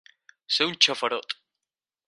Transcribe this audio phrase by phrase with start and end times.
[0.55, 1.39] Ser un xafarot.